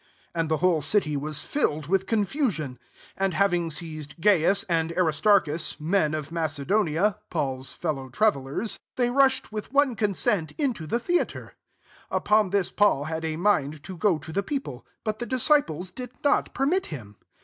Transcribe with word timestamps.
29 0.31 0.31
And 0.41 0.49
the 0.49 0.57
whole 0.57 0.81
city 0.81 1.15
was 1.15 1.43
filled 1.43 1.87
'^ith 1.87 2.07
confusion; 2.07 2.79
and 3.15 3.35
hav 3.35 3.53
ing 3.53 3.69
seized 3.69 4.19
Gaius 4.19 4.63
and 4.63 4.89
Aristar 4.97 5.45
chus, 5.45 5.79
men 5.79 6.15
of 6.15 6.31
Macedonia, 6.31 7.19
Paul's 7.29 7.71
fellow 7.73 8.09
travellers, 8.09 8.79
they 8.95 9.11
rushed 9.11 9.51
with 9.51 9.71
one 9.71 9.95
consent 9.95 10.53
into 10.57 10.87
the 10.87 10.97
thea 10.97 11.25
tre. 11.25 11.41
30 11.49 11.53
Upon 12.09 12.49
this 12.49 12.71
Paul 12.71 13.03
had 13.03 13.23
a 13.23 13.35
mind 13.37 13.83
to 13.83 13.95
go 13.95 14.17
to 14.17 14.33
the 14.33 14.41
people, 14.41 14.87
but 15.03 15.19
the 15.19 15.27
disciples 15.27 15.91
did 15.91 16.09
not 16.23 16.51
permit 16.55 16.87
him. 16.87 17.17